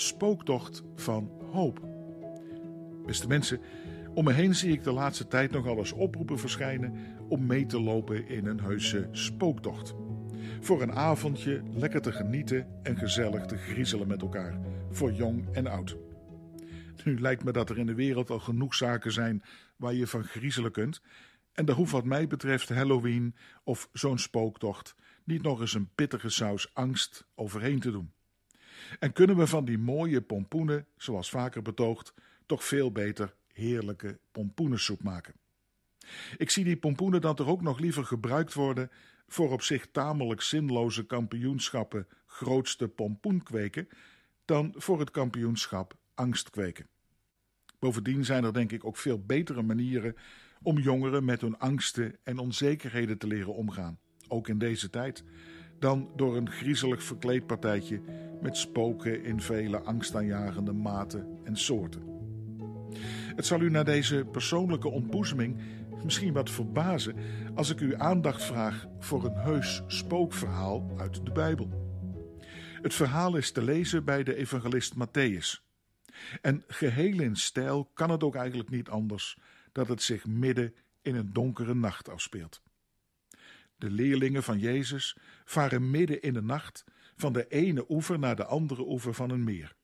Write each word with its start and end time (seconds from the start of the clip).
spooktocht 0.00 0.82
van 0.94 1.30
hoop. 1.52 1.80
Beste 3.06 3.26
mensen, 3.26 3.60
om 4.14 4.24
me 4.24 4.32
heen 4.32 4.54
zie 4.54 4.72
ik 4.72 4.84
de 4.84 4.92
laatste 4.92 5.26
tijd 5.26 5.50
nogal 5.50 5.78
eens 5.78 5.92
oproepen 5.92 6.38
verschijnen 6.38 6.94
om 7.28 7.46
mee 7.46 7.66
te 7.66 7.80
lopen 7.80 8.28
in 8.28 8.46
een 8.46 8.60
heuse 8.60 9.08
spooktocht. 9.10 9.94
Voor 10.60 10.82
een 10.82 10.92
avondje 10.92 11.62
lekker 11.72 12.00
te 12.00 12.12
genieten 12.12 12.66
en 12.82 12.96
gezellig 12.96 13.46
te 13.46 13.56
griezelen 13.56 14.08
met 14.08 14.22
elkaar, 14.22 14.58
voor 14.90 15.12
jong 15.12 15.48
en 15.52 15.66
oud. 15.66 15.96
Nu 17.04 17.20
lijkt 17.20 17.44
me 17.44 17.52
dat 17.52 17.70
er 17.70 17.78
in 17.78 17.86
de 17.86 17.94
wereld 17.94 18.30
al 18.30 18.40
genoeg 18.40 18.74
zaken 18.74 19.12
zijn 19.12 19.42
waar 19.76 19.94
je 19.94 20.06
van 20.06 20.24
griezelen 20.24 20.72
kunt, 20.72 21.02
en 21.52 21.64
daar 21.64 21.76
hoeft 21.76 21.92
wat 21.92 22.04
mij 22.04 22.26
betreft 22.26 22.68
Halloween 22.68 23.34
of 23.64 23.88
zo'n 23.92 24.18
spooktocht 24.18 24.94
niet 25.24 25.42
nog 25.42 25.60
eens 25.60 25.74
een 25.74 25.90
pittige 25.94 26.28
saus 26.28 26.74
angst 26.74 27.26
overheen 27.34 27.80
te 27.80 27.90
doen. 27.90 28.12
En 28.98 29.12
kunnen 29.12 29.36
we 29.36 29.46
van 29.46 29.64
die 29.64 29.78
mooie 29.78 30.20
pompoenen, 30.20 30.86
zoals 30.96 31.30
vaker 31.30 31.62
betoogd, 31.62 32.14
toch 32.46 32.64
veel 32.64 32.92
beter 32.92 33.34
heerlijke 33.52 34.18
pompoenensoep 34.32 35.02
maken. 35.02 35.34
Ik 36.36 36.50
zie 36.50 36.64
die 36.64 36.76
pompoenen 36.76 37.20
dan 37.20 37.34
toch 37.34 37.46
ook 37.48 37.62
nog 37.62 37.78
liever 37.78 38.04
gebruikt 38.04 38.54
worden 38.54 38.90
voor 39.26 39.52
op 39.52 39.62
zich 39.62 39.86
tamelijk 39.92 40.40
zinloze 40.42 41.06
kampioenschappen 41.06 42.06
grootste 42.26 42.88
pompoen 42.88 43.42
kweken 43.42 43.88
dan 44.44 44.74
voor 44.76 44.98
het 45.00 45.10
kampioenschap 45.10 45.96
angst 46.14 46.50
kweken. 46.50 46.86
Bovendien 47.78 48.24
zijn 48.24 48.44
er 48.44 48.52
denk 48.52 48.72
ik 48.72 48.84
ook 48.84 48.96
veel 48.96 49.24
betere 49.24 49.62
manieren 49.62 50.16
om 50.62 50.78
jongeren 50.78 51.24
met 51.24 51.40
hun 51.40 51.58
angsten 51.58 52.16
en 52.22 52.38
onzekerheden 52.38 53.18
te 53.18 53.26
leren 53.26 53.54
omgaan, 53.54 53.98
ook 54.28 54.48
in 54.48 54.58
deze 54.58 54.90
tijd, 54.90 55.24
dan 55.78 56.10
door 56.16 56.36
een 56.36 56.50
griezelig 56.50 57.02
verkleedpartijtje 57.02 58.00
met 58.42 58.56
spoken 58.56 59.24
in 59.24 59.40
vele 59.40 59.80
angstaanjagende 59.80 60.72
maten 60.72 61.38
en 61.44 61.56
soorten. 61.56 62.02
Het 63.36 63.46
zal 63.46 63.60
u 63.60 63.70
na 63.70 63.82
deze 63.82 64.26
persoonlijke 64.32 64.88
ontboezeming 64.88 65.60
misschien 66.04 66.32
wat 66.32 66.50
verbazen 66.50 67.16
als 67.54 67.70
ik 67.70 67.80
u 67.80 67.94
aandacht 67.94 68.44
vraag 68.44 68.86
voor 68.98 69.24
een 69.24 69.36
heus 69.36 69.82
spookverhaal 69.86 70.90
uit 70.96 71.24
de 71.24 71.32
Bijbel. 71.32 71.86
Het 72.82 72.94
verhaal 72.94 73.36
is 73.36 73.50
te 73.50 73.62
lezen 73.62 74.04
bij 74.04 74.22
de 74.22 74.36
evangelist 74.36 74.94
Matthäus. 74.94 75.66
En 76.40 76.64
geheel 76.66 77.20
in 77.20 77.36
stijl 77.36 77.90
kan 77.94 78.10
het 78.10 78.22
ook 78.22 78.34
eigenlijk 78.34 78.70
niet 78.70 78.88
anders 78.88 79.38
dat 79.72 79.88
het 79.88 80.02
zich 80.02 80.26
midden 80.26 80.74
in 81.02 81.14
een 81.14 81.32
donkere 81.32 81.74
nacht 81.74 82.08
afspeelt. 82.08 82.62
De 83.76 83.90
leerlingen 83.90 84.42
van 84.42 84.58
Jezus 84.58 85.16
varen 85.44 85.90
midden 85.90 86.22
in 86.22 86.32
de 86.32 86.42
nacht 86.42 86.84
van 87.18 87.32
de 87.32 87.48
ene 87.48 87.84
oever 87.88 88.18
naar 88.18 88.36
de 88.36 88.44
andere 88.44 88.88
oever 88.88 89.14
van 89.14 89.30
een 89.30 89.44
meer. 89.44 89.76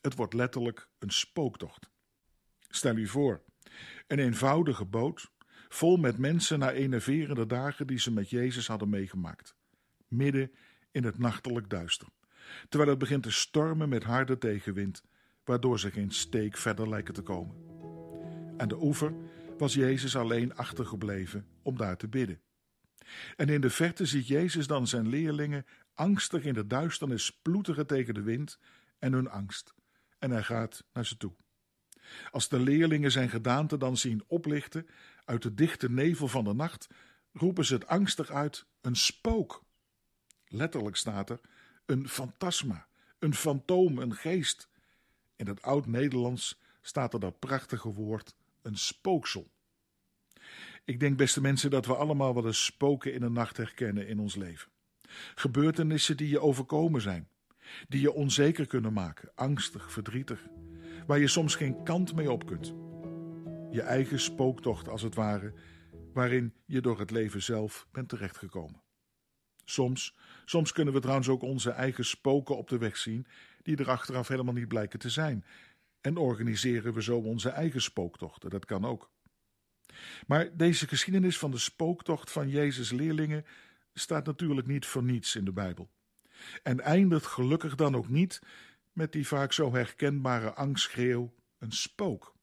Het 0.00 0.14
wordt 0.14 0.34
letterlijk 0.34 0.88
een 0.98 1.10
spooktocht. 1.10 1.90
Stel 2.68 2.96
u 2.96 3.06
voor, 3.06 3.42
een 4.06 4.18
eenvoudige 4.18 4.84
boot, 4.84 5.30
vol 5.68 5.96
met 5.96 6.18
mensen 6.18 6.58
na 6.58 6.72
enerverende 6.72 7.46
dagen 7.46 7.86
die 7.86 7.98
ze 7.98 8.12
met 8.12 8.30
Jezus 8.30 8.66
hadden 8.66 8.88
meegemaakt, 8.88 9.56
midden 10.08 10.50
in 10.90 11.04
het 11.04 11.18
nachtelijk 11.18 11.70
duister, 11.70 12.08
terwijl 12.68 12.90
het 12.90 12.98
begint 12.98 13.22
te 13.22 13.30
stormen 13.30 13.88
met 13.88 14.04
harde 14.04 14.38
tegenwind, 14.38 15.02
waardoor 15.44 15.78
ze 15.78 15.90
geen 15.90 16.10
steek 16.10 16.56
verder 16.56 16.88
lijken 16.88 17.14
te 17.14 17.22
komen. 17.22 17.56
Aan 18.56 18.68
de 18.68 18.82
oever 18.82 19.14
was 19.58 19.74
Jezus 19.74 20.16
alleen 20.16 20.54
achtergebleven 20.54 21.46
om 21.62 21.76
daar 21.76 21.96
te 21.96 22.08
bidden. 22.08 22.40
En 23.36 23.48
in 23.48 23.60
de 23.60 23.70
verte 23.70 24.06
ziet 24.06 24.26
Jezus 24.26 24.66
dan 24.66 24.86
zijn 24.86 25.08
leerlingen 25.08 25.66
angstig 25.94 26.44
in 26.44 26.54
de 26.54 26.66
duisternis 26.66 27.30
ploeteren 27.30 27.86
tegen 27.86 28.14
de 28.14 28.22
wind 28.22 28.58
en 28.98 29.12
hun 29.12 29.28
angst, 29.28 29.74
en 30.18 30.30
hij 30.30 30.42
gaat 30.42 30.84
naar 30.92 31.06
ze 31.06 31.16
toe. 31.16 31.32
Als 32.30 32.48
de 32.48 32.60
leerlingen 32.60 33.12
zijn 33.12 33.28
gedaante 33.28 33.76
dan 33.78 33.96
zien 33.96 34.24
oplichten 34.26 34.86
uit 35.24 35.42
de 35.42 35.54
dichte 35.54 35.90
nevel 35.90 36.28
van 36.28 36.44
de 36.44 36.54
nacht, 36.54 36.86
roepen 37.32 37.64
ze 37.64 37.74
het 37.74 37.86
angstig 37.86 38.30
uit: 38.30 38.66
een 38.80 38.96
spook. 38.96 39.64
Letterlijk 40.44 40.96
staat 40.96 41.30
er 41.30 41.40
een 41.86 42.08
fantasma, 42.08 42.86
een 43.18 43.34
fantoom, 43.34 43.98
een 43.98 44.14
geest. 44.14 44.68
In 45.36 45.46
het 45.46 45.62
oud-Nederlands 45.62 46.60
staat 46.82 47.14
er 47.14 47.20
dat 47.20 47.38
prachtige 47.38 47.92
woord: 47.92 48.34
een 48.62 48.76
spooksel. 48.76 49.50
Ik 50.86 51.00
denk, 51.00 51.16
beste 51.16 51.40
mensen, 51.40 51.70
dat 51.70 51.86
we 51.86 51.96
allemaal 51.96 52.34
wel 52.34 52.46
eens 52.46 52.64
spoken 52.64 53.12
in 53.12 53.20
de 53.20 53.30
nacht 53.30 53.56
herkennen 53.56 54.08
in 54.08 54.18
ons 54.18 54.34
leven. 54.34 54.70
Gebeurtenissen 55.34 56.16
die 56.16 56.28
je 56.28 56.40
overkomen 56.40 57.00
zijn, 57.00 57.28
die 57.88 58.00
je 58.00 58.12
onzeker 58.12 58.66
kunnen 58.66 58.92
maken, 58.92 59.30
angstig, 59.34 59.92
verdrietig, 59.92 60.46
waar 61.06 61.18
je 61.18 61.28
soms 61.28 61.54
geen 61.54 61.82
kant 61.82 62.14
mee 62.14 62.30
op 62.30 62.46
kunt. 62.46 62.66
Je 63.70 63.82
eigen 63.82 64.20
spooktocht, 64.20 64.88
als 64.88 65.02
het 65.02 65.14
ware, 65.14 65.52
waarin 66.12 66.54
je 66.64 66.80
door 66.80 66.98
het 66.98 67.10
leven 67.10 67.42
zelf 67.42 67.86
bent 67.92 68.08
terechtgekomen. 68.08 68.82
Soms, 69.64 70.16
soms 70.44 70.72
kunnen 70.72 70.94
we 70.94 71.00
trouwens 71.00 71.28
ook 71.28 71.42
onze 71.42 71.70
eigen 71.70 72.04
spoken 72.04 72.56
op 72.56 72.68
de 72.68 72.78
weg 72.78 72.96
zien, 72.96 73.26
die 73.62 73.76
er 73.76 73.90
achteraf 73.90 74.28
helemaal 74.28 74.54
niet 74.54 74.68
blijken 74.68 74.98
te 74.98 75.10
zijn. 75.10 75.44
En 76.00 76.16
organiseren 76.16 76.92
we 76.92 77.02
zo 77.02 77.18
onze 77.18 77.48
eigen 77.48 77.82
spooktochten, 77.82 78.50
dat 78.50 78.64
kan 78.64 78.84
ook. 78.84 79.10
Maar 80.26 80.56
deze 80.56 80.88
geschiedenis 80.88 81.38
van 81.38 81.50
de 81.50 81.58
spooktocht 81.58 82.30
van 82.30 82.48
Jezus' 82.48 82.90
leerlingen 82.90 83.46
staat 83.94 84.26
natuurlijk 84.26 84.66
niet 84.66 84.86
voor 84.86 85.02
niets 85.02 85.36
in 85.36 85.44
de 85.44 85.52
Bijbel. 85.52 85.90
En 86.62 86.80
eindigt 86.80 87.26
gelukkig 87.26 87.74
dan 87.74 87.96
ook 87.96 88.08
niet 88.08 88.40
met 88.92 89.12
die 89.12 89.26
vaak 89.26 89.52
zo 89.52 89.74
herkenbare 89.74 90.52
angstschreeuw: 90.54 91.34
een 91.58 91.72
spook. 91.72 92.34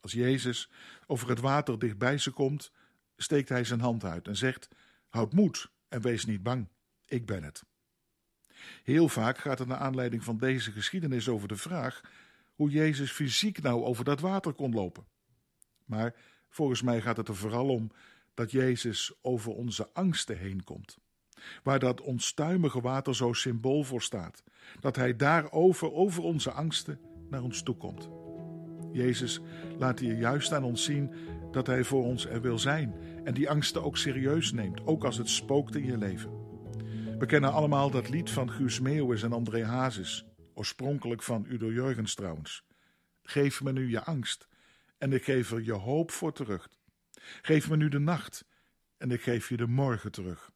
Als 0.00 0.12
Jezus 0.12 0.70
over 1.06 1.28
het 1.28 1.40
water 1.40 1.78
dichtbij 1.78 2.18
ze 2.18 2.30
komt, 2.30 2.72
steekt 3.16 3.48
hij 3.48 3.64
zijn 3.64 3.80
hand 3.80 4.04
uit 4.04 4.28
en 4.28 4.36
zegt: 4.36 4.68
Houd 5.08 5.32
moed 5.32 5.70
en 5.88 6.00
wees 6.00 6.24
niet 6.24 6.42
bang, 6.42 6.68
ik 7.06 7.26
ben 7.26 7.42
het. 7.42 7.64
Heel 8.82 9.08
vaak 9.08 9.38
gaat 9.38 9.58
het 9.58 9.68
naar 9.68 9.78
aanleiding 9.78 10.24
van 10.24 10.38
deze 10.38 10.72
geschiedenis 10.72 11.28
over 11.28 11.48
de 11.48 11.56
vraag 11.56 12.00
hoe 12.54 12.70
Jezus 12.70 13.10
fysiek 13.10 13.62
nou 13.62 13.84
over 13.84 14.04
dat 14.04 14.20
water 14.20 14.52
kon 14.52 14.72
lopen. 14.72 15.06
Maar 15.86 16.14
volgens 16.48 16.82
mij 16.82 17.00
gaat 17.00 17.16
het 17.16 17.28
er 17.28 17.36
vooral 17.36 17.68
om 17.68 17.90
dat 18.34 18.50
Jezus 18.50 19.12
over 19.22 19.52
onze 19.52 19.88
angsten 19.92 20.38
heen 20.38 20.64
komt 20.64 20.98
waar 21.62 21.78
dat 21.78 22.00
onstuimige 22.00 22.80
water 22.80 23.14
zo 23.14 23.32
symbool 23.32 23.82
voor 23.82 24.02
staat, 24.02 24.42
dat 24.80 24.96
Hij 24.96 25.16
daarover, 25.16 25.92
over 25.92 26.22
onze 26.22 26.50
angsten, 26.50 27.00
naar 27.30 27.42
ons 27.42 27.62
toe 27.62 27.76
komt. 27.76 28.08
Jezus 28.92 29.40
laat 29.78 29.98
hier 29.98 30.18
juist 30.18 30.52
aan 30.52 30.64
ons 30.64 30.84
zien 30.84 31.12
dat 31.50 31.66
Hij 31.66 31.84
voor 31.84 32.04
ons 32.04 32.26
er 32.26 32.40
wil 32.40 32.58
zijn 32.58 32.94
en 33.24 33.34
die 33.34 33.50
angsten 33.50 33.84
ook 33.84 33.96
serieus 33.96 34.52
neemt, 34.52 34.86
ook 34.86 35.04
als 35.04 35.16
het 35.16 35.28
spookt 35.28 35.76
in 35.76 35.84
je 35.84 35.98
leven. 35.98 36.30
We 37.18 37.26
kennen 37.26 37.52
allemaal 37.52 37.90
dat 37.90 38.08
lied 38.08 38.30
van 38.30 38.50
Guus 38.50 38.80
Meeuwis 38.80 39.22
en 39.22 39.32
André 39.32 39.64
Hazes, 39.64 40.26
oorspronkelijk 40.54 41.22
van 41.22 41.46
Udo 41.48 41.72
Jurgens 41.72 42.14
trouwens. 42.14 42.64
Geef 43.22 43.62
me 43.62 43.72
nu 43.72 43.90
je 43.90 44.04
angst 44.04 44.48
en 44.98 45.12
ik 45.12 45.24
geef 45.24 45.50
er 45.50 45.62
je 45.62 45.72
hoop 45.72 46.10
voor 46.10 46.32
terug. 46.32 46.68
Geef 47.42 47.68
me 47.70 47.76
nu 47.76 47.88
de 47.88 47.98
nacht 47.98 48.44
en 48.96 49.10
ik 49.10 49.22
geef 49.22 49.48
je 49.48 49.56
de 49.56 49.66
morgen 49.66 50.12
terug. 50.12 50.50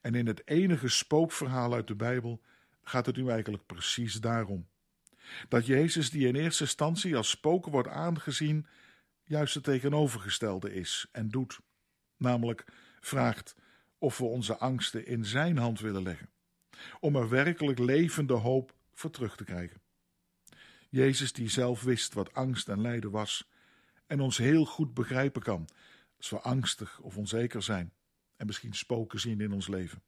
En 0.00 0.14
in 0.14 0.26
het 0.26 0.48
enige 0.48 0.88
spookverhaal 0.88 1.74
uit 1.74 1.86
de 1.86 1.94
Bijbel 1.94 2.42
gaat 2.82 3.06
het 3.06 3.16
nu 3.16 3.28
eigenlijk 3.28 3.66
precies 3.66 4.14
daarom. 4.14 4.68
Dat 5.48 5.66
Jezus, 5.66 6.10
die 6.10 6.26
in 6.26 6.36
eerste 6.36 6.62
instantie 6.62 7.16
als 7.16 7.30
spook 7.30 7.66
wordt 7.66 7.88
aangezien, 7.88 8.66
juist 9.24 9.54
het 9.54 9.64
tegenovergestelde 9.64 10.74
is 10.74 11.06
en 11.12 11.28
doet. 11.28 11.60
Namelijk 12.16 12.64
vraagt 13.00 13.56
of 13.98 14.18
we 14.18 14.24
onze 14.24 14.56
angsten 14.56 15.06
in 15.06 15.24
Zijn 15.24 15.58
hand 15.58 15.80
willen 15.80 16.02
leggen, 16.02 16.30
om 17.00 17.16
er 17.16 17.28
werkelijk 17.28 17.78
levende 17.78 18.34
hoop 18.34 18.74
voor 18.92 19.10
terug 19.10 19.36
te 19.36 19.44
krijgen. 19.44 19.81
Jezus, 20.92 21.32
die 21.32 21.48
zelf 21.48 21.82
wist 21.82 22.14
wat 22.14 22.34
angst 22.34 22.68
en 22.68 22.80
lijden 22.80 23.10
was, 23.10 23.48
en 24.06 24.20
ons 24.20 24.38
heel 24.38 24.64
goed 24.64 24.94
begrijpen 24.94 25.42
kan 25.42 25.68
als 26.16 26.30
we 26.30 26.40
angstig 26.40 27.00
of 27.00 27.16
onzeker 27.16 27.62
zijn 27.62 27.92
en 28.36 28.46
misschien 28.46 28.74
spoken 28.74 29.20
zien 29.20 29.40
in 29.40 29.52
ons 29.52 29.68
leven. 29.68 30.02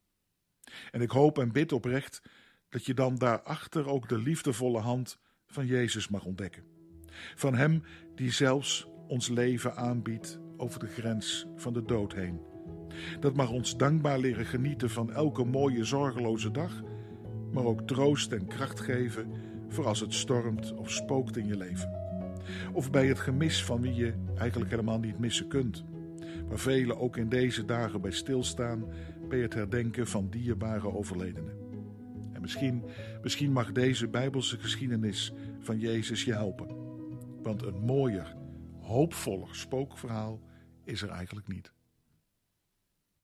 En 0.91 1.01
ik 1.01 1.11
hoop 1.11 1.39
en 1.39 1.51
bid 1.51 1.71
oprecht 1.71 2.21
dat 2.69 2.85
je 2.85 2.93
dan 2.93 3.15
daarachter 3.15 3.87
ook 3.87 4.09
de 4.09 4.17
liefdevolle 4.17 4.79
hand 4.79 5.19
van 5.47 5.65
Jezus 5.65 6.07
mag 6.07 6.25
ontdekken. 6.25 6.63
Van 7.35 7.55
Hem 7.55 7.83
die 8.15 8.31
zelfs 8.31 8.87
ons 9.07 9.27
leven 9.27 9.75
aanbiedt 9.75 10.39
over 10.57 10.79
de 10.79 10.87
grens 10.87 11.45
van 11.55 11.73
de 11.73 11.83
dood 11.83 12.13
heen. 12.13 12.41
Dat 13.19 13.35
mag 13.35 13.49
ons 13.49 13.77
dankbaar 13.77 14.19
leren 14.19 14.45
genieten 14.45 14.89
van 14.89 15.11
elke 15.11 15.43
mooie 15.43 15.83
zorgeloze 15.83 16.51
dag, 16.51 16.81
maar 17.51 17.63
ook 17.65 17.87
troost 17.87 18.31
en 18.31 18.47
kracht 18.47 18.79
geven 18.79 19.54
voor 19.67 19.85
als 19.85 19.99
het 19.99 20.13
stormt 20.13 20.73
of 20.73 20.91
spookt 20.91 21.37
in 21.37 21.47
je 21.47 21.57
leven. 21.57 22.03
Of 22.73 22.91
bij 22.91 23.07
het 23.07 23.19
gemis 23.19 23.63
van 23.63 23.81
wie 23.81 23.93
je 23.93 24.13
eigenlijk 24.37 24.71
helemaal 24.71 24.99
niet 24.99 25.19
missen 25.19 25.47
kunt 25.47 25.85
waar 26.47 26.59
velen 26.59 26.99
ook 26.99 27.17
in 27.17 27.29
deze 27.29 27.65
dagen 27.65 28.01
bij 28.01 28.11
stilstaan 28.11 28.85
bij 29.29 29.39
het 29.39 29.53
herdenken 29.53 30.07
van 30.07 30.29
dierbare 30.29 30.93
overledenen. 30.93 31.57
En 32.33 32.41
misschien, 32.41 32.83
misschien 33.21 33.51
mag 33.51 33.71
deze 33.71 34.07
Bijbelse 34.07 34.57
geschiedenis 34.57 35.33
van 35.59 35.79
Jezus 35.79 36.23
je 36.23 36.33
helpen. 36.33 36.67
Want 37.41 37.61
een 37.61 37.79
mooier, 37.79 38.35
hoopvoller 38.81 39.55
spookverhaal 39.55 40.41
is 40.83 41.01
er 41.01 41.09
eigenlijk 41.09 41.47
niet. 41.47 41.74